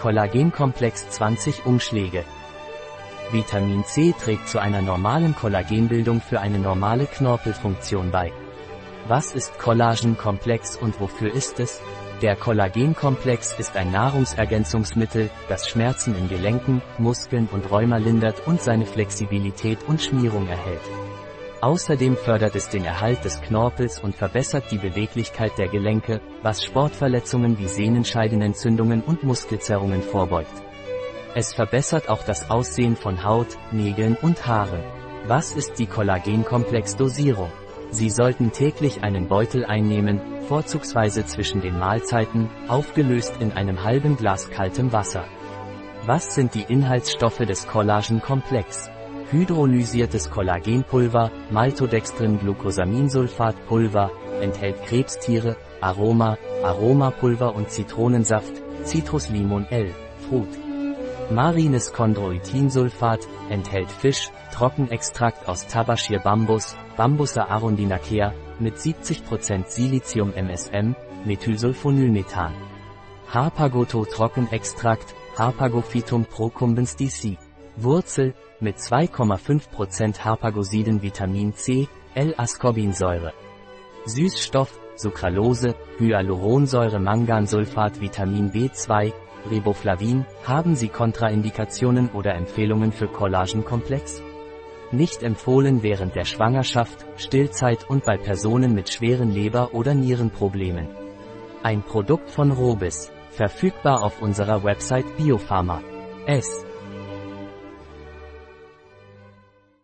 Kollagenkomplex 0.00 1.10
20 1.10 1.66
Umschläge. 1.66 2.24
Vitamin 3.32 3.84
C 3.84 4.14
trägt 4.18 4.48
zu 4.48 4.58
einer 4.58 4.80
normalen 4.80 5.36
Kollagenbildung 5.36 6.22
für 6.22 6.40
eine 6.40 6.58
normale 6.58 7.04
Knorpelfunktion 7.04 8.10
bei. 8.10 8.32
Was 9.08 9.32
ist 9.32 9.58
Kollagenkomplex 9.58 10.76
und 10.76 11.00
wofür 11.00 11.34
ist 11.34 11.60
es? 11.60 11.82
Der 12.22 12.34
Kollagenkomplex 12.34 13.52
ist 13.58 13.76
ein 13.76 13.92
Nahrungsergänzungsmittel, 13.92 15.28
das 15.50 15.68
Schmerzen 15.68 16.16
in 16.16 16.30
Gelenken, 16.30 16.80
Muskeln 16.96 17.46
und 17.52 17.70
Rheuma 17.70 17.98
lindert 17.98 18.46
und 18.46 18.62
seine 18.62 18.86
Flexibilität 18.86 19.80
und 19.86 20.00
Schmierung 20.00 20.48
erhält. 20.48 20.80
Außerdem 21.60 22.16
fördert 22.16 22.56
es 22.56 22.70
den 22.70 22.86
Erhalt 22.86 23.22
des 23.24 23.42
Knorpels 23.42 24.00
und 24.00 24.14
verbessert 24.14 24.70
die 24.70 24.78
Beweglichkeit 24.78 25.58
der 25.58 25.68
Gelenke, 25.68 26.22
was 26.42 26.64
Sportverletzungen 26.64 27.58
wie 27.58 27.68
Sehnenscheidenentzündungen 27.68 29.02
und 29.02 29.24
Muskelzerrungen 29.24 30.00
vorbeugt. 30.00 30.62
Es 31.34 31.52
verbessert 31.52 32.08
auch 32.08 32.22
das 32.24 32.50
Aussehen 32.50 32.96
von 32.96 33.24
Haut, 33.24 33.58
Nägeln 33.72 34.16
und 34.22 34.46
Haaren. 34.46 34.82
Was 35.26 35.52
ist 35.52 35.78
die 35.78 35.86
Kollagenkomplex-Dosierung? 35.86 37.52
Sie 37.90 38.08
sollten 38.08 38.52
täglich 38.52 39.02
einen 39.02 39.28
Beutel 39.28 39.66
einnehmen, 39.66 40.20
vorzugsweise 40.48 41.26
zwischen 41.26 41.60
den 41.60 41.78
Mahlzeiten, 41.78 42.48
aufgelöst 42.68 43.34
in 43.38 43.52
einem 43.52 43.84
halben 43.84 44.16
Glas 44.16 44.48
kaltem 44.48 44.92
Wasser. 44.92 45.24
Was 46.06 46.34
sind 46.34 46.54
die 46.54 46.64
Inhaltsstoffe 46.66 47.38
des 47.38 47.66
Kollagenkomplex? 47.66 48.90
Hydrolysiertes 49.32 50.28
Kollagenpulver, 50.28 51.30
Maltodextrin-Glucosaminsulfat-Pulver, 51.52 54.10
enthält 54.40 54.84
Krebstiere, 54.86 55.56
Aroma, 55.80 56.36
Aromapulver 56.64 57.54
und 57.54 57.70
Zitronensaft, 57.70 58.52
Citruslimon 58.84 59.66
L, 59.70 59.94
Fruit. 60.28 60.48
Marines 61.30 61.92
Chondroitinsulfat, 61.92 63.28
enthält 63.50 63.92
Fisch, 63.92 64.32
Trockenextrakt 64.52 65.48
aus 65.48 65.68
Tabashir 65.68 66.18
Bambus, 66.18 66.74
Bambusa 66.96 67.44
arundinacea, 67.44 68.34
mit 68.58 68.78
70% 68.78 69.68
Silizium 69.68 70.32
MSM, 70.34 70.96
Methylsulfonylmethan. 71.24 72.52
Harpagoto 73.32 74.04
Trockenextrakt, 74.06 75.14
Harpagophytum 75.38 76.24
procumbens 76.24 76.96
DC. 76.96 77.38
Wurzel, 77.76 78.34
mit 78.60 78.76
2,5% 78.76 80.20
Harpagosiden 80.20 81.02
Vitamin 81.02 81.54
C, 81.54 81.88
L-Ascorbinsäure. 82.14 83.32
Süßstoff, 84.06 84.78
Sucralose, 84.96 85.74
Hyaluronsäure 85.98 86.98
Mangansulfat 86.98 88.00
Vitamin 88.00 88.50
B2, 88.52 89.12
Riboflavin, 89.50 90.26
haben 90.44 90.74
Sie 90.74 90.88
Kontraindikationen 90.88 92.10
oder 92.10 92.34
Empfehlungen 92.34 92.92
für 92.92 93.08
Kollagenkomplex? 93.08 94.22
Nicht 94.92 95.22
empfohlen 95.22 95.82
während 95.82 96.16
der 96.16 96.24
Schwangerschaft, 96.24 97.06
Stillzeit 97.16 97.88
und 97.88 98.04
bei 98.04 98.16
Personen 98.16 98.74
mit 98.74 98.90
schweren 98.90 99.30
Leber- 99.30 99.72
oder 99.72 99.94
Nierenproblemen. 99.94 100.88
Ein 101.62 101.82
Produkt 101.82 102.30
von 102.30 102.50
Robis, 102.50 103.12
verfügbar 103.30 104.02
auf 104.02 104.20
unserer 104.20 104.64
Website 104.64 105.16
Biopharma. 105.16 105.82
S. 106.26 106.66